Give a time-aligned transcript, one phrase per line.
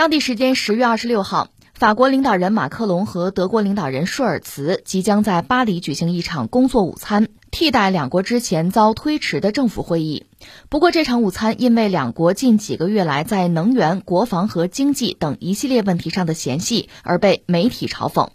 [0.00, 10.26] 当地时间十月二十六号，法国领导人马克龙和德国领导人舒尔茨即将在巴黎举行一场工作午餐，替代两国之前遭推迟的政府会议。
[10.70, 18.28] 不过，这场午餐因为两国近几个月来在能源、国防和经济等一系列问题上的嫌隙，而被媒体嘲讽。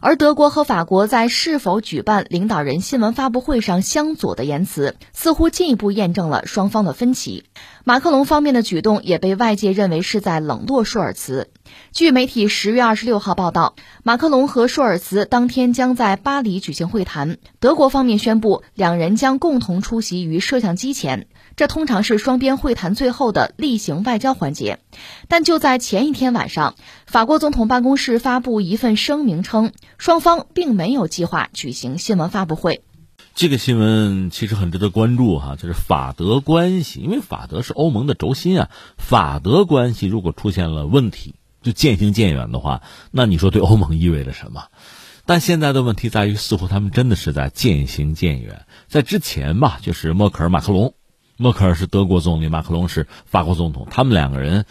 [0.00, 7.44] 而德国和法国在是否举办领导人新闻发布会上相左的言辞，似乎进一步验证了双方的分歧。
[7.84, 11.50] 马克龙方面的举动也被外界认为是在冷落舒尔茨。
[11.92, 17.36] 据媒体十月二十六号报道，马克龙和舒尔茨当天将在巴黎举行会谈。
[17.58, 21.26] 德国方面宣布，两人将共同出席于摄像机前。
[21.56, 24.78] 这通常是双边会谈最后的例行外交环节，
[25.28, 26.74] 但就在前一天晚上，
[27.06, 32.82] 法国总统办公室发布一份声明称，双方并没有计划举行新闻发布会。
[33.34, 38.70] 这个新闻其实很值得关注哈，就是法德关系，因为法德是欧盟的轴心啊。
[38.96, 44.64] 法德关系如果出现了问题，就渐行渐远的话，那你说对欧盟意味着什么？
[45.30, 48.66] 但现在的问题在于，似乎他们真的是在渐行渐远。
[48.88, 50.96] 在之前吧，就是默克尔、马克龙。
[51.36, 54.66] 默克尔是德国总理，马克龙是法国总统，他们两个人，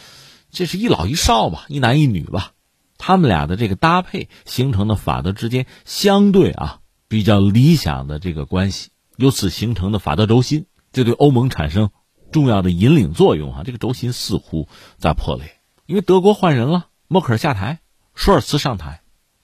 [0.52, 2.52] 这是一老一少吧，一男一女吧，
[2.97, 11.89] 他们俩的这个搭配形成的法德之间相对啊比较理想的这个关系，由此形成的法德轴心，这对欧盟产生
[12.33, 13.61] 重要的引领作用啊。
[13.63, 17.80] 这个轴心似乎在破裂，因为德国换人了，默克尔下台，
[18.13, 18.99] 舒尔茨上台，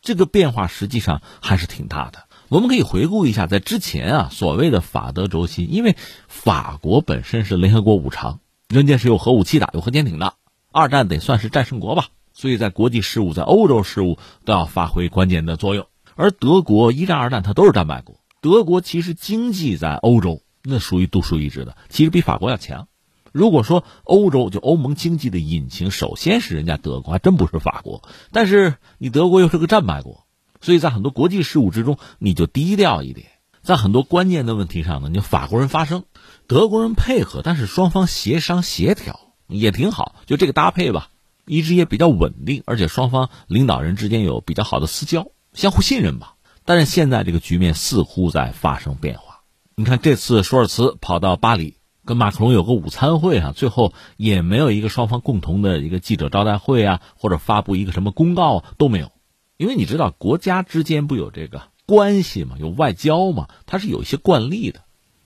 [0.06, 2.24] 这个变化实际上还是挺大的。
[2.48, 8.40] 我们可以回顾一下，在之前啊，所谓的法德轴心，因为法国本身是联合国五常，
[8.70, 10.36] 人家是有核武器的，有核潜艇的，
[10.72, 15.88] 二战得算是战胜国吧，所以在国际事务、在欧洲事务都要发挥关键的作用。
[16.14, 22.88] 而德国一战、二战它都是战败国，德国其实经济在欧洲那属于独树一帜的，其实比法国要强。
[23.36, 28.02] 如果说欧洲就欧盟经济的引擎，首先是人家德国，还真不是法国。
[28.32, 30.26] 但是你德国又是个战败国。
[30.62, 33.28] 所以在很多国际事务之中，你就低调一点；
[33.62, 36.06] 在很多关键的问题上呢，你法国人发声，
[36.48, 40.16] 德国人配合，但是双方协商协调也挺好。
[40.26, 41.10] 就这个搭配吧，
[41.46, 46.36] 一直也比较稳定，而且双方领导人之间有比较好的私交，相互信任吧。
[46.64, 49.42] 但是现在这个局面似乎在发生变化。
[49.76, 59.12] 你看这次舒尔茨跑到巴黎跟马克龙有个午餐会啊，最后也没有一个双方共同的一个记者招待会啊，或者发布一个什么公告都没有。
[59.58, 64.82] 因为你知道，国家之间不有这个关系嘛，有外交嘛，它是有一些惯例的。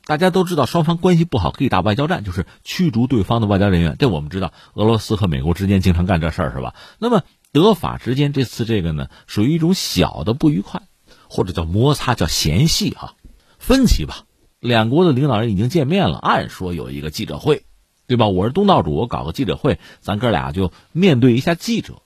[0.06, 3.96] 大家都知道，双方关系不好可以打外交战，就是驱逐对方的外交人员。
[4.00, 6.74] 这我们知道，俄罗斯和美国之间经常干这事儿，是吧？
[6.98, 10.82] 那么德法之间这次这个呢，属于一种小的不愉快，
[11.28, 13.16] 或者叫摩擦，叫嫌隙哈，
[13.60, 14.26] 分歧吧。
[14.60, 17.64] 两国的领导人已经见面了，按说有一个记者会，
[18.08, 18.28] 对吧？
[18.28, 22.02] 我是东道主，我搞个记者会，咱哥俩就面对一下记者。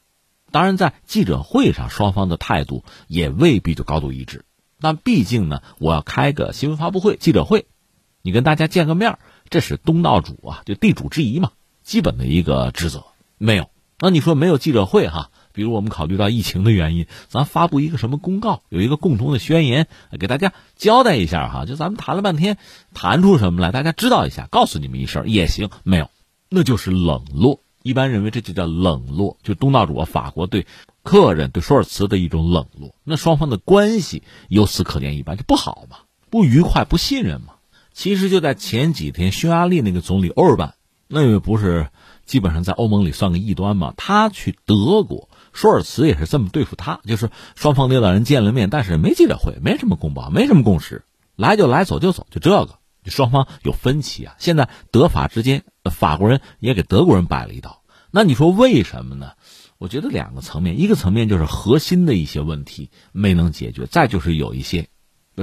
[0.51, 4.45] 当然，在记者会上，双方的态度也未必就高度一致。
[4.79, 7.65] 但毕竟呢，我要开个新闻发布会、记者会，
[8.21, 9.17] 你跟大家见个面，
[9.49, 13.03] 这是东道主啊，就地主之谊嘛，基本的一个职责。
[13.39, 15.31] 没有，那你说没有记者会哈？
[15.53, 19.87] 比如我们考虑到疫情的原因，咱发布一个什么公告，有一个共同的宣言，
[20.19, 21.65] 给大家交代一下哈。
[21.65, 22.57] 就咱们谈了半天，
[22.93, 25.69] 谈出什么来，大家知道一下，告诉你们一声也行。
[25.83, 26.09] 没有，
[26.49, 27.61] 那就是冷落。
[27.83, 30.65] 一般认为这就叫冷落，就东道主，法国对
[31.03, 35.97] 客人对舒尔茨的一种冷落，那双方的关系由此可见一斑，就不好嘛，
[36.29, 37.55] 不愉快，不信任嘛。
[37.91, 40.75] 其实就在前几天，匈牙利那个总理欧尔班，
[41.09, 41.89] 那位不是
[42.25, 51.05] 基本上在欧盟里算个异端嘛，他去德国，舒尔茨也是这么对付他，就是双方领导人见了面，但是没记者会，没什么公报，没什么共识，
[51.35, 52.79] 来就来，走就走，就这个。
[53.05, 57.81] 双方有分歧啊，现在德法之间，法国人也给德国人摆了一道。
[58.11, 59.33] 那你说为什么呢？
[59.77, 64.87] 我觉得两个层面，一个层面就是核心的一些问题没能解决，再就是有一些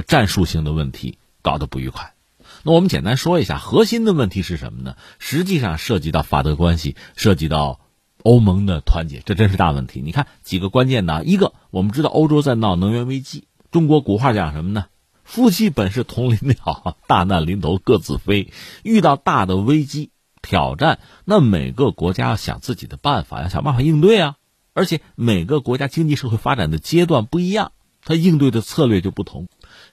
[0.07, 2.15] 战术性的问题搞得不愉快。
[2.63, 4.97] 那我们简单说一下，核心的问题是什么呢？
[5.19, 7.80] 实际上涉及到法德关系，涉及到
[8.23, 10.01] 欧盟的团结，这真是大问题。
[10.05, 14.87] 你看几个关键的，一个我们知道欧洲在闹能源危机，中国古话讲什么呢？
[15.25, 18.53] 夫妻本是同林鸟，大难临头各自飞。
[18.83, 20.11] 遇到大的危机
[20.43, 24.35] 挑战，那每个国家要想自己的办法，要想办法应对啊。
[24.73, 27.73] 而且每个国家经济社会发展的阶段不一样，
[28.05, 29.49] 它应对的策略就不同。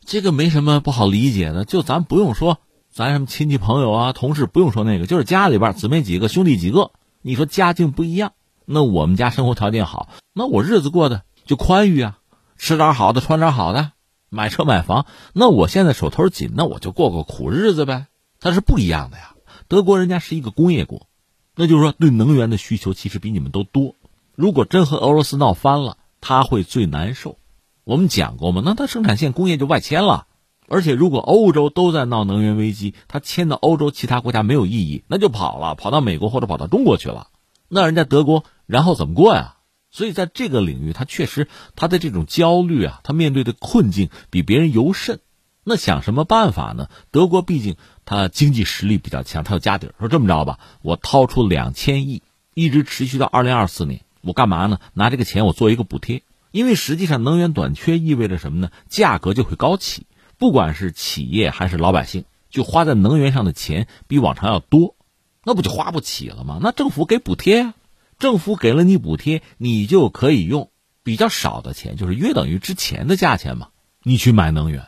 [0.06, 2.59] 这个没什么不好理解的，就咱不用说，
[2.89, 6.91] 咱什么亲戚朋友啊、同事不用说那个，就是家里边姊妹几个、兄弟几个，
[7.27, 8.31] 你说家境不一样，
[8.63, 12.19] 那我们家生活条件好，那我日子过得就宽裕啊，
[12.56, 13.91] 吃点好的，穿点好的。
[14.29, 18.06] 买车买房，那我现在手头紧，那我就过过苦日子呗。
[18.39, 19.35] 它是不一样的呀。
[19.68, 21.07] 德国人家是一个工业国，
[21.53, 23.95] 那就是说对能源的需求其实比你们都多，
[24.33, 27.38] 如果真和俄罗斯闹翻了，他会最难受。
[27.83, 30.26] 我们讲过吗，那他生产线工业就外迁了。
[30.69, 37.29] 而且，如果欧洲都在闹能源危机，他迁到欧洲其他国家没有意义，那就跑了，跑到美国或者跑到中国去了。
[37.69, 39.55] 那人家德国然后怎么过呀？
[39.89, 45.21] 所以在这个领域，他确实他的这种焦虑啊，他面对的困境比别人尤甚。
[45.63, 46.89] 那想什么办法呢？
[47.11, 49.95] 德国毕竟他经济实力比较强，他有家底儿。
[49.99, 52.21] 说这么着吧，我掏出两千亿，
[52.53, 54.79] 一直持续到二零二四年，我干嘛呢？
[54.93, 58.69] 拿这个钱我做一个补贴，因为实际上能源短缺意味着什么呢？
[58.89, 60.05] 价格就会高起。
[60.37, 64.95] 不管是企业还是老百姓，就花在能源上的钱比往常要多，
[65.43, 66.59] 那不就花不起了吗？
[66.61, 67.73] 那政府给补贴啊，
[68.19, 70.69] 政府给了你补贴，你就可以用
[71.03, 73.69] 比较少的钱，就是约等于之前的价钱嘛，
[74.03, 74.85] 你去买能源，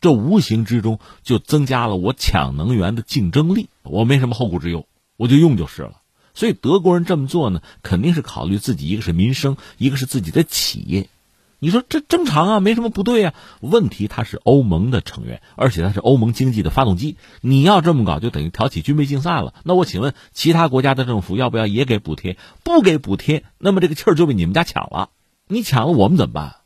[0.00, 6.00] 这无形之中就增加了我抢能源的竞争力，我没什么后顾之忧，我就用就是了。
[6.32, 11.08] 所以德国人这么做呢，肯定是考虑自己，一个是民生，一个是自己的企业。
[11.58, 13.34] 你说这正常啊，没什么不对啊。
[13.60, 17.16] 问题他是欧盟的成员，而且他是欧盟经济的发动机。
[17.40, 19.54] 你要这么搞，就等于挑起军备竞赛了。
[19.64, 22.36] 那我请问，其他国家的政府要不要也给补贴？
[22.62, 25.10] 不给补贴，那么这个气儿就被你们家抢了。
[25.48, 26.56] 你抢了，我们怎么办？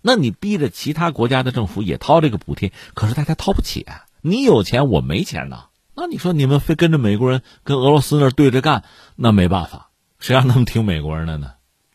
[0.00, 4.06] 那你逼着其他国家的政府也掏这个补贴，可是大家掏不起啊。
[4.20, 5.64] 你有钱，我没钱呢。
[5.94, 8.82] 那你说你们非跟着美国人跟俄罗斯那儿对着干，
[9.14, 11.52] 那没办法，谁让他们听美国人的呢？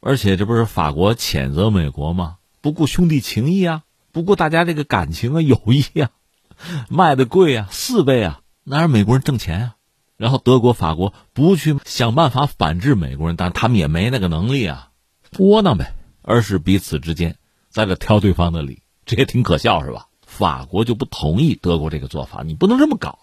[0.07, 2.37] 而且这不是法国谴责美国吗？
[2.61, 3.83] 不顾兄弟情谊啊，
[4.13, 6.11] 不顾大家这个感情啊、友谊啊，
[6.87, 9.75] 卖的贵啊，四倍啊，哪让美国人挣钱啊？
[10.15, 14.91] 然后德国、法国不去想办法反制美国人，但他们也没那个能力啊，
[15.39, 15.93] 窝囊呗。
[16.21, 17.35] 而是彼此之间
[17.69, 20.07] 在这挑对方的理，这也挺可笑，是吧？
[20.21, 23.19] 法国就不同意德国这个做法，你不能这么搞。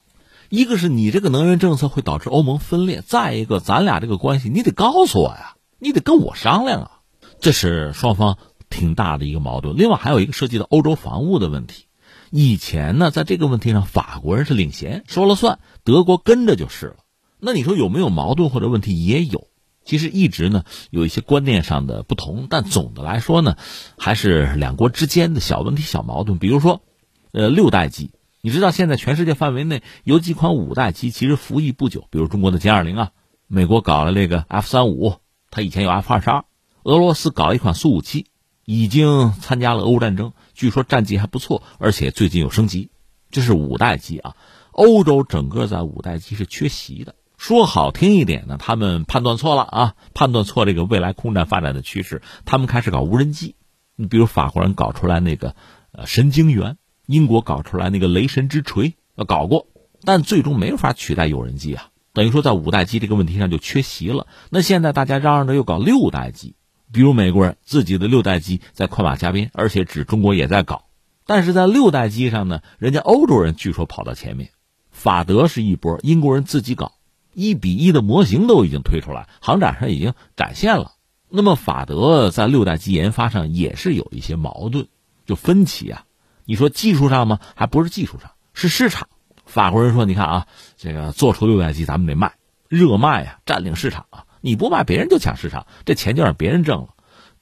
[0.50, 5.53] 一个是你这个能源政策会导致欧盟分裂，再一个咱俩这个关系你得告诉我呀，
[5.84, 6.90] 你得跟我商量啊。
[7.38, 8.36] 这是双方。
[8.70, 11.84] 挺大的一个矛盾，另外还有一个涉及到欧洲防务的问题。
[12.32, 16.96] 以前呢，在这个问题上，法国人是领衔，说了算，德国跟着就是了。
[17.38, 19.06] 那你说有没有矛盾或者问题？
[19.06, 19.46] 也有。
[19.84, 23.56] 其实一直呢有一些观念上的不同，但总的来说呢，
[23.96, 26.38] 还是两国之间的小问题、小矛盾。
[26.38, 26.82] 比如说，
[27.30, 28.10] 呃，六代机，
[28.40, 33.10] 你知道现在全世界范围内有几款五代机其实服役不久，比如中国的歼二零啊，
[33.46, 35.14] 美国搞了这个 F 三五，
[35.54, 36.44] 他以前有 F 二十二，
[36.82, 38.26] 俄罗斯搞了一款苏五七。
[38.66, 42.88] 已经参加了俄乌战争，据说战绩还不错，而且最近有升级，
[43.30, 44.36] 这是五代机啊。
[44.72, 47.14] 欧洲整个在五代机是缺席的。
[47.36, 53.54] 说好听一点呢，他们判断错了啊，判断错这个未来空战发展的趋势，他们开始搞无人机。
[53.96, 55.54] 你比如法国人搞出来那个
[55.92, 59.66] 呃神经元，英国搞出来那个雷神之锤，呃搞过，
[60.04, 64.26] 但最终没法取代有人机啊，等于说在五代机这个问题上就缺席了。
[64.48, 66.54] 那现在大家嚷嚷着又搞六代机。
[66.92, 70.84] 比如美国人自己的六代机在快马加鞭，而且指中国也在搞，
[71.26, 74.50] 但是在六代机上呢，人家欧洲人据说跑到前面，
[74.92, 76.92] 法德是一波，英国人自己搞，
[77.32, 80.92] 一比一的模型都已经推出来，航展上已经展现了。
[81.28, 84.86] 那么法德在六代机研发上也是有一些矛盾，
[85.26, 86.04] 就分歧啊。
[86.44, 87.40] 你说技术上吗？
[87.56, 89.08] 还不是技术上，是市场。
[89.54, 90.46] 法国人说：“你看啊，
[90.76, 92.32] 这个做出六代机，咱们得卖，
[92.68, 96.88] 热卖啊，占领市场啊。”你不卖，别人就抢市场，这钱就让别人挣了。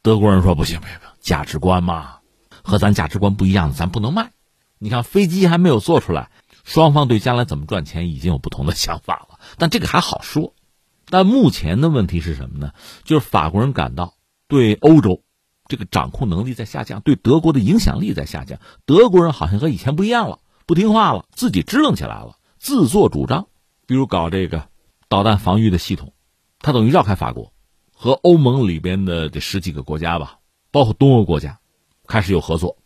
[0.02, 2.16] 德国人说不行不行不行，价值观嘛，
[2.62, 4.30] 和咱价值观不一样，咱不能卖。
[4.78, 6.30] 你看飞机还没有做出来，
[6.64, 9.38] 双方对将来怎么赚钱已经有不同的 想法了。
[9.56, 10.52] 但这个还好说。
[11.06, 12.72] 但目前的问题是什么呢？
[13.04, 14.12] 就是法国人感到
[14.48, 15.22] 对欧洲
[15.66, 18.60] 这个掌控能力在下降，对德国的影响力在下降。
[18.84, 23.46] 德国人好像和以前不一样了，不听话了，自己支棱起来了，自作主张，
[23.86, 24.68] 比如搞这个
[25.08, 26.12] 导弹防御的系统。
[26.60, 27.52] 他等于绕开法国，
[27.92, 30.38] 和欧盟里边的这十几个国家吧，
[30.70, 31.58] 包括东欧国家，
[32.06, 32.76] 开始有合作，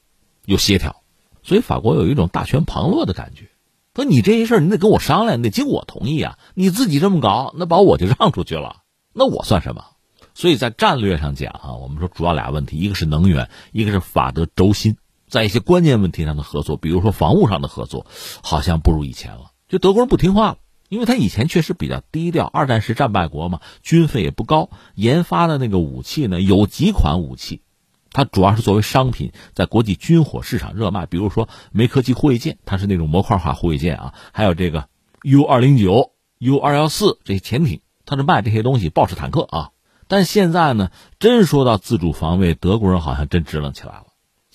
[0.46, 1.02] 有协调，
[1.42, 3.50] 所以法国有一种大权旁落的感觉。
[3.94, 6.38] 说你这些事儿，你得跟我商量，你得经我同意啊！
[6.54, 8.82] 你自己这么搞，那把我就让出去了，
[9.14, 9.84] 那我算什么？
[10.34, 18.06] 所以在战略上讲啊，我们说主要俩问题，一个是能源，一个是法德轴心，在一些关键问题上的合作，比如说防务上的合作，
[18.42, 20.58] 好像不如以前了，就德国人不听话了。
[20.88, 27.62] 因为他以前确实比较低调，二战时战败国嘛，军费也不高，研发的那个武器呢，有几款武器，
[28.12, 31.06] 它主要是作为商品在国际军火市场热卖。
[31.06, 34.88] 比如说梅科基护卫舰，它是那种模块化护卫舰啊，还有这个
[35.24, 39.70] U 二零九、U 二幺四这些潜艇，它是卖这些东西，豹式坦克啊。
[40.06, 44.05] 但现在呢，真说到自主防卫，德国人好像真支棱起来了，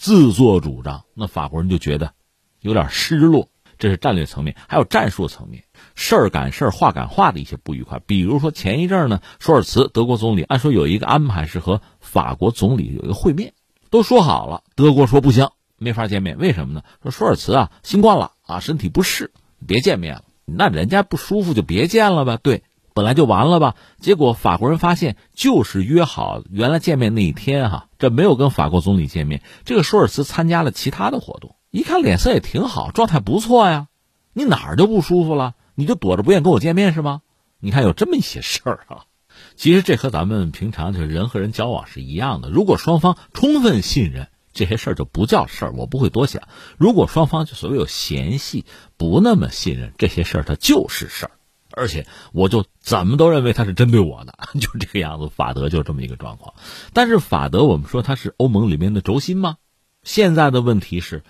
[0.01, 2.13] 自作主张，那法国人就觉得
[2.59, 3.49] 有点失落。
[3.77, 8.01] 这是战略层面，还有战术层面，事儿赶事儿，话赶话的一些不愉快。
[8.07, 13.53] 比如说前一阵呢，舒尔茨德国总理按说有一个安排是和法国总理有一个会面，
[13.91, 16.39] 都说好了，德国说不行，没法见面。
[16.39, 16.81] 为什么呢？
[17.03, 19.31] 说舒尔茨啊，新冠了啊，身体不适，
[19.67, 20.23] 别见面了。
[20.45, 22.37] 那人家不舒服就别见了吧？
[22.37, 22.63] 对，
[23.01, 23.73] 本来就完了吧？
[23.99, 31.55] 结果法国人发现，就是约好原来见面那一天哈，这没有跟法国总理见面，这个舒尔茨参加了其他的活动。
[31.71, 33.87] 一看脸色也挺好，状态不错呀，
[34.33, 35.55] 你哪儿就不舒服了？
[35.73, 37.21] 你就躲着不愿跟我见面是吗？
[37.59, 39.05] 你看有这么一些事儿啊。
[39.55, 42.51] 其实这和咱们平常就是人和人交往是一样的。
[42.51, 46.43] 如果双方充分信任，这些事儿就不叫事儿，我不会多想。
[46.77, 48.63] 如果双方就所谓有嫌隙，
[48.95, 51.31] 不那么信任，这些事儿它就是事儿。
[51.73, 55.29] 而且我就怎么都认为他是针对我的， 就这个样子。
[55.29, 56.53] 法德就这么一个状况。
[56.93, 59.57] 但是法德，我们说它是欧盟里面的轴心吗？
[60.03, 61.23] 现在的问题是。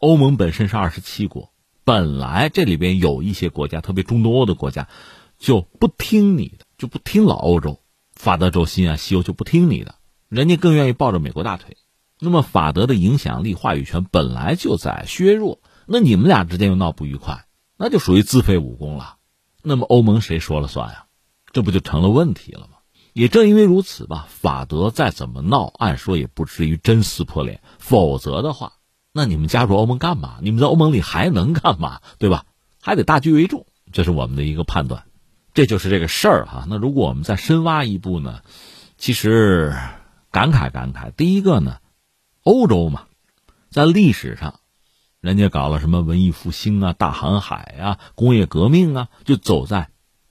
[0.00, 1.50] 欧盟本身是二十七国，
[1.82, 4.86] 本来这里边有一些国家，特别中东欧的国家，
[5.40, 7.80] 就不听你的，就不听老欧洲，
[8.14, 9.96] 法德轴心啊，西欧就不听你的，
[10.28, 11.76] 人家更愿意抱着美国大腿。
[12.20, 19.16] 那么法德的影响力、话语权本来就在削弱，那你们俩之间又闹不愉快，那就属于自废武功了。
[19.62, 21.06] 那么欧盟谁说了算呀？
[21.52, 22.78] 这不就成了问题了吗？
[23.14, 28.74] 也正因为如此吧，法德再怎么闹，按说也不至于真撕破脸，否则的话。
[29.12, 30.38] 那你们加入欧盟干嘛？
[30.42, 32.00] 你们在欧盟里还能干嘛？
[32.18, 32.44] 对吧？
[32.80, 35.04] 还得大局为重，这是我们的一个判断。
[35.54, 36.66] 这就是这个事儿哈。
[36.68, 38.42] 那如果我们再深挖一步呢？
[38.96, 39.74] 其实
[40.30, 41.10] 感慨感慨。
[41.10, 41.78] 第一个呢，
[42.44, 43.06] 欧洲嘛，
[43.70, 44.60] 在历史上，
[45.20, 49.90] 人家搞了什么文艺复兴啊、大航海啊、工业革命啊，就走在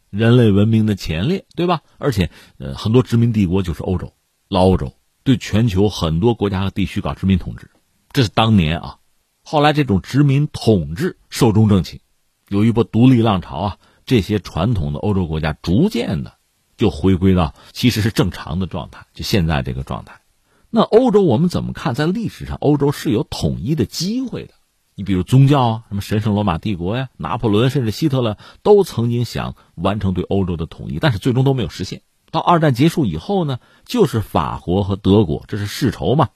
[0.10, 1.82] 人类文明的前列，对吧？
[1.98, 4.14] 而且呃，很多殖民帝国就是欧洲，
[4.48, 7.70] 老欧洲对全球很多国家和地区搞殖民统治。
[8.14, 9.00] 这是当年啊，
[9.44, 12.00] 后来这种殖民统治寿终正寝，
[12.48, 16.38] 有一波独立浪潮啊，这些传统的欧洲国家逐渐的
[16.78, 20.22] 就回归到其实是正常的状态，就现在这个状态。
[20.70, 21.94] 那欧洲我们怎么看？
[21.94, 24.54] 在历史上，欧洲是有统一的机会的。
[25.00, 32.02] 你比如宗教啊，什么神圣罗马帝国呀，拿破仑甚至希特勒都曾经想完成对欧洲的统一，但是最终都没有实现。
[32.32, 36.30] 到二战结束以后呢，就是法国和德国，这是世仇嘛。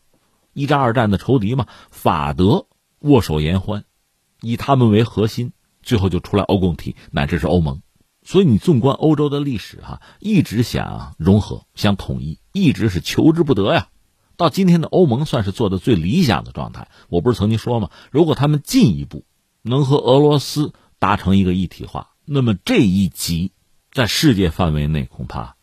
[0.53, 2.68] 一战、二战的仇敌嘛，法德
[3.00, 3.84] 握手言欢，
[4.41, 7.82] 以他们为核心，最后就出来欧共体，乃至是欧盟。
[8.22, 13.88] 所以你纵观欧洲的历史，哈，一直想融合、想统一，一直是求之不得呀。
[14.41, 16.89] 到今天的欧盟算是做的最理想的状态。
[17.07, 17.89] 我不是曾经说吗？
[18.12, 19.24] 如果他们进一步
[19.62, 23.51] 能和俄罗斯达成一个一体化，那么这一级
[23.91, 25.55] 在世界范围内恐怕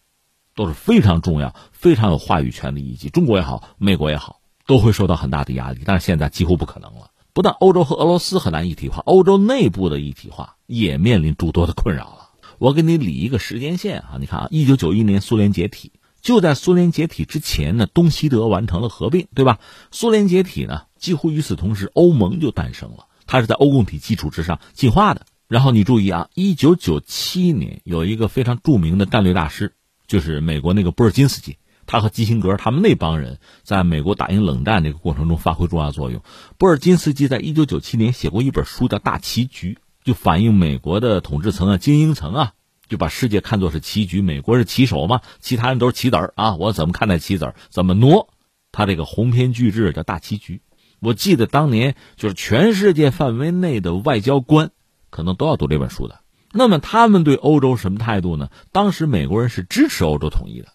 [0.55, 3.11] 都是非常重要、非常有话语权的一级。
[3.11, 4.37] 中国也好，美国也好。
[4.69, 7.11] 都会受到很大的压力，但是现在几乎不可能了。
[7.33, 12.33] 不但欧洲和俄罗斯很难一体化，欧洲内部的一体化也面临诸多的困扰了。
[12.59, 19.59] 我给你理一个时间线啊，你看啊，一九九一年苏联解体，就在苏联解体之前呢，东西德完成了合并，对吧？
[19.91, 25.27] 苏联解体呢，几乎与此同时，欧盟就诞生了，它是在欧共体基础之上进化的。
[25.47, 29.73] 然后你注意啊，一九九七年有一个非常著名的战略大师，
[30.07, 31.57] 就是美国那个布尔金斯基。
[31.87, 36.23] 他和基辛格他们那帮人在美国打赢冷战这个过程中发挥重要作用。
[36.59, 42.53] 布尔金斯基在一九九七年写过一本书叫《大棋局》，就反映美国的统治层啊、精英层啊，
[42.89, 46.57] 就把世界看作是棋局，美国是棋手嘛，其他人都是棋子儿啊。
[46.57, 47.55] 我怎么看待棋子儿？
[47.69, 48.29] 怎么挪？
[48.73, 50.57] 他这个鸿篇巨制叫《大棋局》。
[51.01, 54.73] 我记得当年就是全世界范围内的外交官
[55.11, 56.21] 可能都要读这本书的。
[56.53, 58.51] 那么他们对欧洲什么态度呢？
[58.73, 60.69] 当时美国人是支持欧洲统一的。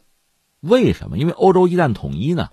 [0.59, 1.17] 为什么？
[1.17, 2.49] 因为欧洲一旦统一呢，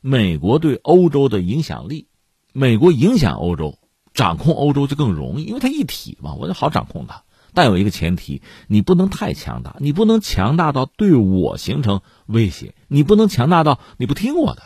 [0.00, 2.08] 美国对欧洲的影响力，
[2.52, 3.78] 美国影响欧洲，
[4.14, 7.24] 掌控欧洲就更容易，因为它一体嘛，我就好掌控它。
[7.54, 14.62] 但有一个前提，你不能太强大，你不能强大到对我形成威胁，你不能强大到你不听我的。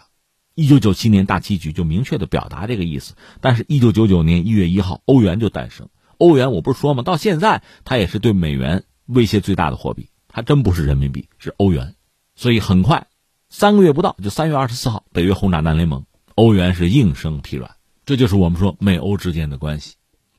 [0.55, 3.15] 一九九七年大棋局就明确的表达这个意思。
[3.41, 5.89] 但是，一九九九年一月一号，欧元就诞生。
[6.19, 7.03] 欧元我不是说吗？
[7.03, 11.95] 到现在它也是对美元威胁最大的货币，它真不是人民币，是欧元。
[12.35, 13.07] 所以很快，
[13.49, 17.77] 三个月不到，就三月二十四号，北约轰炸南联盟，欧元是应声疲软。
[18.05, 19.95] 这就是我们说美欧之间的关系。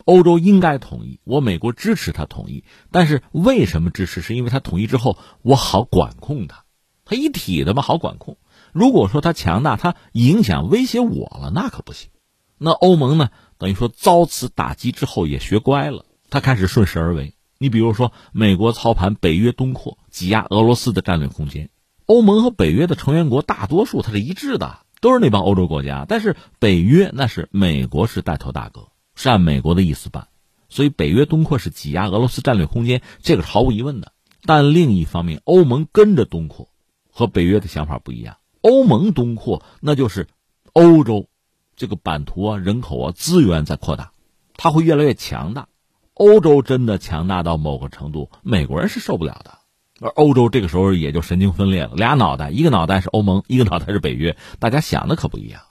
[0.05, 4.21] 欧洲应该统一，我美国支持他统一，但是为什么支持？
[4.21, 6.65] 是因为他统一之后，我好管控他，
[7.05, 8.37] 他一体的嘛，好管控。
[8.71, 12.09] 如果说他强大，他影响威胁我了，那可不行。
[12.57, 13.29] 那欧盟呢？
[13.57, 17.35] 等于说遭此打击之后也学乖了，他开始顺势而为。
[17.57, 21.69] 你比如说，美国操盘北约东扩，挤压俄罗斯的战略空间。
[22.05, 26.05] 欧盟和北约的成员国大多数它是一致的，都是那帮欧洲国家。
[26.07, 30.27] 但是北约那是美国是带头大哥，是按美国的意思办，
[30.69, 34.11] 所以北约东扩是挤压俄罗斯战略空间，这个是毫无疑问的。
[34.45, 36.67] 但另一方面，欧盟跟着东扩，
[37.09, 38.37] 和北约的想法不一样。
[38.61, 40.27] 欧盟东扩，那就是
[40.73, 41.27] 欧洲
[41.75, 44.11] 这个版图啊、人口啊、资源在扩大，
[44.57, 45.67] 它会越来越强大。
[46.13, 49.57] 欧洲真的强大到某个程度，美国人是受不了的。
[49.99, 55.61] 而欧洲这个时候也就神经分裂了，俩脑袋，一个脑袋是欧盟，一个脑袋是北约，大家想的可不一样。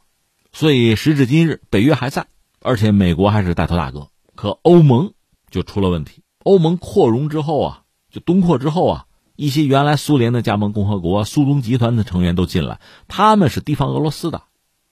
[0.52, 2.26] 所以时至今日，北约还在，
[2.62, 5.12] 而且美国还是带头大哥，可欧盟
[5.50, 6.22] 就出了问题。
[6.42, 14.42] 欧盟扩容之后啊，就东扩之后啊，一些原来苏联的加盟共和国、苏东集团的成员都进来，他们是提防俄罗斯的，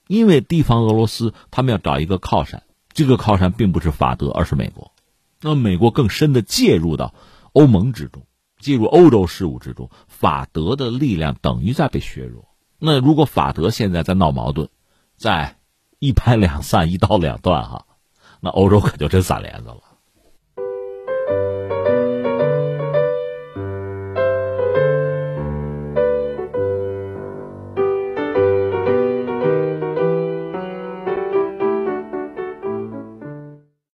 [0.07, 2.63] 因为提防俄罗斯，他们要找一个靠山，
[2.93, 4.91] 这个靠山并不是法德，而是美国。
[5.41, 7.13] 那美国更深的介入到
[7.53, 8.23] 欧盟之中。
[8.59, 12.49] 进入欧洲事务之中，法德的力量等于在被削弱。
[12.77, 14.69] 那如果法德现在在闹矛盾，
[15.17, 15.57] 在
[16.01, 17.85] 一拍两散、一刀两断，哈，
[18.39, 19.81] 那欧洲可就真散帘子了。